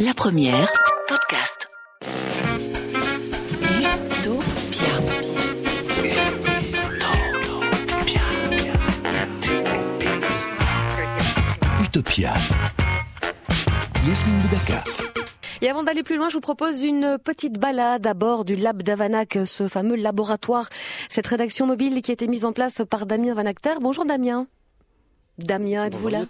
[0.00, 0.70] La première,
[1.08, 1.68] podcast.
[4.12, 4.86] Utopia.
[11.82, 12.34] Utopia.
[14.06, 14.84] Yasmine Boudaka.
[15.62, 18.84] Et avant d'aller plus loin, je vous propose une petite balade à bord du Lab
[18.84, 20.68] d'Avanac, ce fameux laboratoire,
[21.10, 23.74] cette rédaction mobile qui a été mise en place par Damien Van Acter.
[23.80, 24.46] Bonjour Damien.
[25.38, 26.22] Damien, êtes-vous là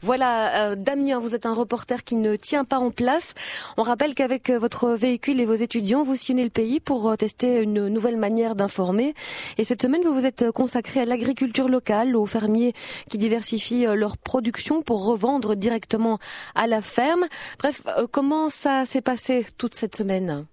[0.00, 3.34] Voilà, euh, Damien, vous êtes un reporter qui ne tient pas en place.
[3.76, 7.16] On rappelle qu'avec euh, votre véhicule et vos étudiants, vous sillonnez le pays pour euh,
[7.16, 9.14] tester une nouvelle manière d'informer.
[9.58, 12.72] Et cette semaine, vous vous êtes consacré à l'agriculture locale, aux fermiers
[13.10, 16.18] qui diversifient leur production pour revendre directement
[16.54, 17.26] à la ferme.
[17.58, 20.46] Bref, comment ça s'est passé toute cette semaine?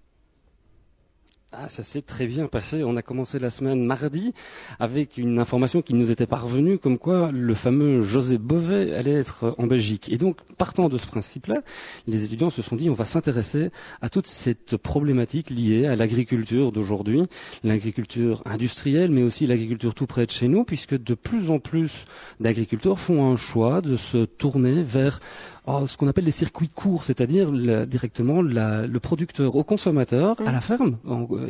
[1.58, 2.84] Ah, ça s'est très bien passé.
[2.84, 4.34] On a commencé la semaine mardi
[4.78, 9.54] avec une information qui nous était parvenue comme quoi le fameux José Bové allait être
[9.56, 10.12] en Belgique.
[10.12, 11.62] Et donc, partant de ce principe-là,
[12.06, 13.70] les étudiants se sont dit on va s'intéresser
[14.02, 17.22] à toute cette problématique liée à l'agriculture d'aujourd'hui,
[17.64, 22.04] l'agriculture industrielle, mais aussi l'agriculture tout près de chez nous, puisque de plus en plus
[22.38, 25.20] d'agriculteurs font un choix de se tourner vers
[25.66, 27.50] ce qu'on appelle les circuits courts, c'est-à-dire
[27.86, 30.96] directement la, le producteur au consommateur, à la ferme,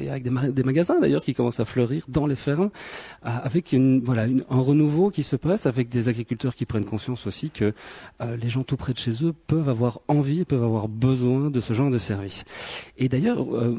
[0.08, 2.70] avec des, des magasins d'ailleurs qui commencent à fleurir dans les fermes,
[3.22, 7.50] avec une, voilà, un renouveau qui se passe, avec des agriculteurs qui prennent conscience aussi
[7.50, 7.72] que
[8.20, 11.60] euh, les gens tout près de chez eux peuvent avoir envie, peuvent avoir besoin de
[11.60, 12.44] ce genre de service.
[12.98, 13.74] Et d'ailleurs, euh,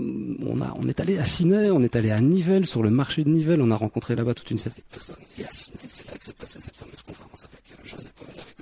[0.45, 3.23] on, a, on est allé à Ciney, on est allé à Nivelles, sur le marché
[3.23, 5.15] de Nivelles, on a rencontré là-bas toute une série de personnes.
[5.39, 8.23] Et à Ciney, c'est là que s'est passée cette fameuse conférence avec euh, avec Isabelle
[8.35, 8.56] Durand.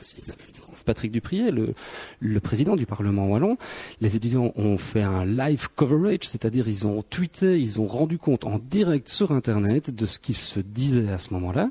[0.85, 1.73] Patrick Duprier, le,
[2.19, 3.57] le, président du Parlement wallon.
[4.01, 8.45] Les étudiants ont fait un live coverage, c'est-à-dire ils ont tweeté, ils ont rendu compte
[8.45, 11.69] en direct sur Internet de ce qu'il se disait à ce moment-là.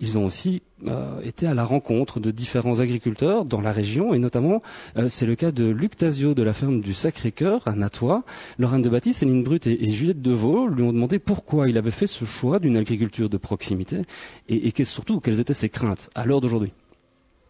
[0.00, 4.18] Ils ont aussi euh, été à la rencontre de différents agriculteurs dans la région, et
[4.18, 4.62] notamment
[4.96, 8.24] euh, c'est le cas de Luc Tazio de la ferme du Sacré-Cœur à Natois.
[8.58, 12.08] Lorraine de Baptiste, Céline Brut et, Juliette Deveau lui ont demandé pourquoi il avait fait
[12.08, 13.98] ce choix d'une agriculture de proximité
[14.48, 16.72] et, et surtout quelles étaient ses craintes à l'heure d'aujourd'hui.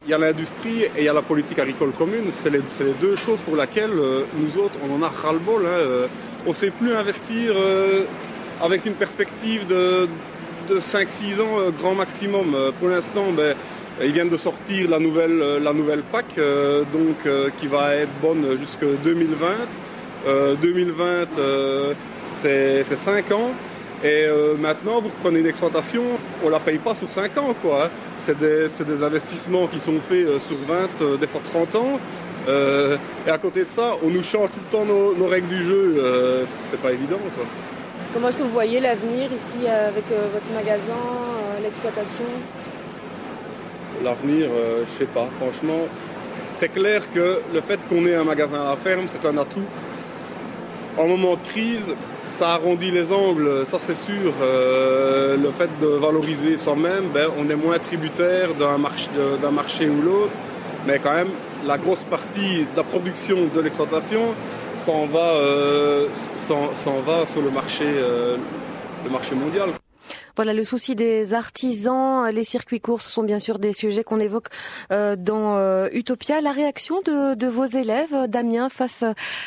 [0.05, 2.33] Il y a l'industrie et il y a la politique agricole commune.
[2.33, 2.61] C'est les,
[3.01, 5.63] deux choses pour lesquelles euh, nous autres, on en a ras-le-bol.
[5.65, 6.07] Hein, euh.
[6.45, 8.05] on ne sait plus investir euh,
[8.61, 10.09] avec une perspective de,
[10.71, 12.57] 5-6 ans grand maximum.
[12.81, 13.55] pour l'instant, ben,
[14.03, 16.37] ils viennent de sortir la nouvelle, la nouvelle PAC,
[16.93, 20.57] donc, qui va être bonne jusqu'en 2020.
[20.63, 21.29] 2020,
[22.41, 23.51] c'est 5 ans.
[24.05, 26.03] Et euh, maintenant, vous reprenez une exploitation,
[26.43, 27.55] on ne la paye pas sur 5 ans.
[27.63, 27.85] quoi.
[27.85, 27.91] Hein.
[28.17, 32.01] C'est des, investissements qui sont faits euh, sur 20, euh, des fois 30 ans.
[32.49, 36.45] et à côté de ça, on nous change tout le temps nos, règles du jeu.
[36.47, 37.21] c'est pas évident.
[37.37, 37.45] Quoi.
[38.13, 41.03] Comment est-ce que vous voyez l'avenir ici avec votre magasin,
[41.63, 42.25] l'exploitation?
[44.03, 44.49] L'avenir,
[44.85, 45.29] je sais pas.
[45.39, 45.87] Franchement,
[46.57, 49.63] c'est clair que le fait qu'on ait un magasin à la ferme, c'est un atout
[50.99, 54.33] en moment de crise, ça arrondit les angles, ça c'est sûr.
[54.43, 59.09] Euh, le fait de valoriser soi-même, ben, on est moins tributaire d'un marché,
[59.51, 60.33] marché ou l'autre.
[60.87, 61.31] Mais quand même,
[61.65, 64.35] la grosse partie de la production de l'exploitation
[64.77, 66.09] s'en va, euh,
[67.07, 68.37] va sur le marché, euh,
[69.05, 69.71] le marché mondial.
[70.37, 74.21] Voilà, le souci des artisans, les circuits courts, ce sont bien sûr des sujets qu'on
[74.21, 74.47] évoque
[74.93, 76.41] euh, dans euh, Utopia.
[76.41, 79.05] La réaction de, vos élèves, Damien, face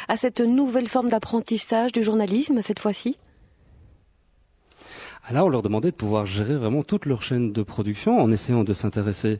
[0.08, 3.18] à cette nouvelle forme d'apprentissage du journalisme cette fois-ci?
[5.28, 8.64] Alors, on leur demandait de pouvoir gérer vraiment toute leur chaîne de production en essayant
[8.64, 9.40] de s'intéresser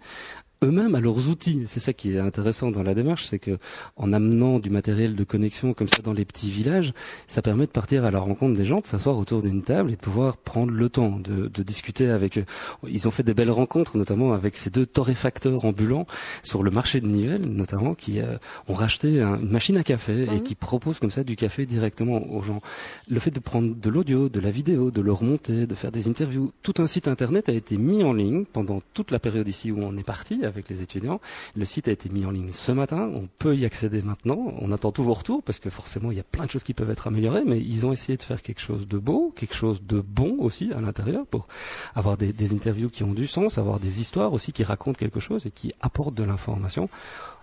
[0.64, 1.64] eux-mêmes à leurs outils.
[1.66, 3.58] C'est ça qui est intéressant dans la démarche, c'est que
[3.96, 6.94] en amenant du matériel de connexion comme ça dans les petits villages,
[7.28, 9.96] ça permet de partir à la rencontre des gens, de s'asseoir autour d'une table et
[9.96, 12.46] de pouvoir prendre le temps de, de, discuter avec eux.
[12.88, 16.06] Ils ont fait des belles rencontres, notamment avec ces deux torréfacteurs ambulants
[16.44, 20.28] sur le marché de Nivelles, notamment, qui euh, ont racheté une machine à café et
[20.28, 20.44] mhm.
[20.44, 22.62] qui proposent comme ça du café directement aux gens.
[23.10, 26.08] Le fait de prendre de l'audio, de la vidéo, de le remonter, de faire des
[26.08, 29.72] interviews, tout un site internet a été mis en ligne pendant toute la période ici
[29.72, 31.20] où on est parti avec les étudiants.
[31.56, 33.10] Le site a été mis en ligne ce matin.
[33.14, 34.54] On peut y accéder maintenant.
[34.60, 36.74] On attend tous vos retours parce que forcément il y a plein de choses qui
[36.74, 39.84] peuvent être améliorées, mais ils ont essayé de faire quelque chose de beau, quelque chose
[39.84, 41.48] de bon aussi à l'intérieur pour
[41.96, 45.20] avoir des, des interviews qui ont du sens, avoir des histoires aussi qui racontent quelque
[45.20, 46.90] chose et qui apportent de l'information.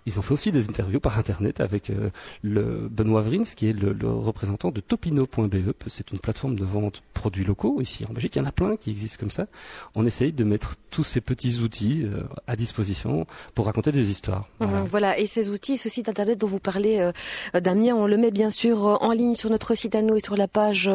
[0.06, 2.10] Ils ont fait aussi des interviews par internet avec euh,
[2.42, 5.72] le Benoît Vrins, qui est le, représentant de Topino.be.
[5.86, 8.34] C'est une plateforme de vente produits locaux ici en Belgique.
[8.36, 9.46] Il y en a plein qui existent comme ça.
[9.94, 14.48] On essaye de mettre tous ces petits outils euh, à disposition pour raconter des histoires.
[14.60, 15.18] Mhm, voilà.
[15.18, 18.50] Et ces outils, ce site internet dont vous parlez, euh, Damien, on le met bien
[18.50, 20.90] sûr en ligne sur notre site à nous et sur la page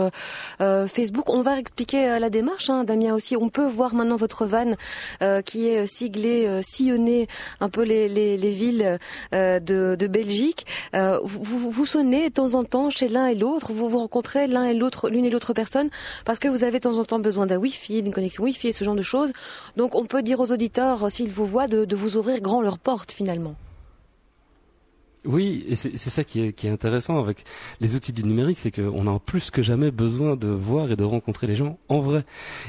[0.59, 1.29] Facebook.
[1.29, 3.35] On va expliquer la démarche, hein, Damien aussi.
[3.37, 4.75] On peut voir maintenant votre van
[5.45, 7.27] qui est siglée, sillonnée
[7.59, 8.96] un peu les, les, les villes
[9.31, 10.65] de, de, Belgique.
[10.93, 14.65] Vous, vous, sonnez de temps en temps chez l'un et l'autre, vous vous rencontrez l'un
[14.65, 15.89] et l'autre, l'une et l'autre personne,
[16.25, 18.71] parce que vous avez de temps en temps besoin d'un Wi-Fi, d'une connexion Wi-Fi et
[18.71, 19.33] ce genre de choses.
[19.75, 22.79] Donc on peut dire aux auditeurs, s'ils vous voient, de, de vous ouvrir grand leurs
[22.79, 23.55] portes finalement.
[25.27, 27.43] Oui, et c'est ça qui est, qui est, intéressant avec
[27.81, 31.03] les outils du numérique, c'est qu'on a plus que jamais besoin de voir et de
[31.03, 32.23] rencontrer les gens en vrai.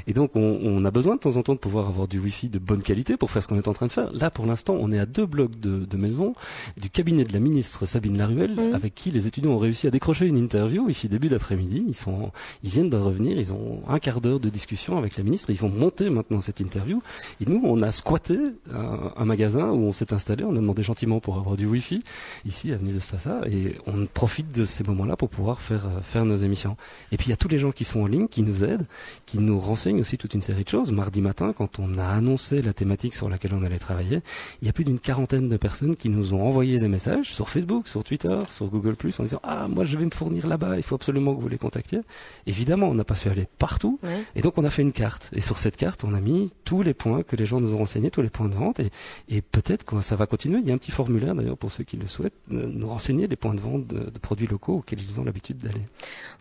[0.08, 2.49] Et donc on, on, a besoin de temps en temps de pouvoir avoir du Wi-Fi
[2.49, 4.12] de bonne qualité pour faire ce qu'on est en train de faire.
[4.12, 6.34] Là, pour l'instant, on est à deux blocs de, de maison
[6.81, 8.75] du cabinet de la ministre Sabine Laruelle, mmh.
[8.75, 11.84] avec qui les étudiants ont réussi à décrocher une interview ici début d'après-midi.
[11.87, 12.32] Ils sont,
[12.64, 15.50] ils viennent de revenir, ils ont un quart d'heure de discussion avec la ministre.
[15.50, 17.02] Et ils vont monter maintenant cette interview.
[17.40, 18.37] Et nous, on a squatté
[18.75, 20.43] un, un magasin où on s'est installé.
[20.43, 22.02] On a demandé gentiment pour avoir du Wi-Fi
[22.49, 26.25] ici, avenue de Stassa, et on profite de ces moments-là pour pouvoir faire euh, faire
[26.25, 26.77] nos émissions.
[27.12, 28.87] Et puis il y a tous les gens qui sont en ligne, qui nous aident,
[29.27, 30.93] qui nous renseignent aussi toute une série de choses.
[30.93, 34.21] Mardi matin, quand on a annoncé la thématique sur laquelle on allait travailler,
[34.62, 37.49] il y a plus d'une quarantaine de personnes qui nous ont envoyé des messages sur
[37.49, 40.83] Facebook, sur Twitter, sur Google en disant ah moi je vais me fournir là-bas, il
[40.83, 42.00] faut absolument que vous les contactiez.
[42.47, 43.99] Évidemment, on n'a pas su aller partout,
[44.35, 45.31] et donc on a fait une carte.
[45.33, 47.79] Et sur cette carte, on a mis tous les points que les gens nous ont
[47.79, 48.91] renseignés, tous les points de vente, et,
[49.31, 50.59] et peut-être que ça va continuer.
[50.61, 53.37] Il y a un petit formulaire d'ailleurs pour ceux qui le souhaitent nous renseigner les
[53.37, 55.81] points de vente de, produits locaux auxquels ils ont l'habitude d'aller.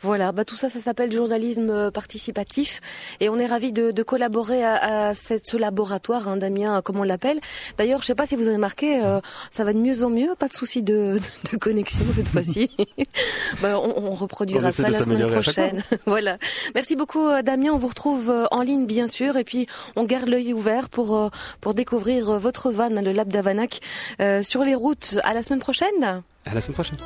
[0.01, 2.81] Voilà, bah tout ça, ça s'appelle journalisme euh, participatif
[3.21, 6.97] et on est ravi de, de collaborer à, à cette, ce laboratoire, hein, Damien, comme
[6.97, 7.39] on l'appelle.
[7.77, 10.35] D'ailleurs, je sais pas si vous avez remarqué, euh, ça va de mieux en mieux,
[10.37, 11.21] pas de souci de,
[11.51, 12.69] de, connexion cette fois-ci.
[13.61, 15.81] bah, on, on, reproduira ça la semaine prochaine.
[16.05, 16.37] voilà.
[16.75, 17.71] Merci beaucoup, euh, Damien.
[17.71, 21.29] On vous retrouve en ligne, bien sûr, et puis on garde l'œil ouvert pour
[21.61, 23.79] pour découvrir votre van, le Lab d'Avanac,
[24.21, 25.17] euh, sur les routes.
[25.23, 26.23] À la semaine prochaine.
[26.45, 26.97] À la semaine prochaine.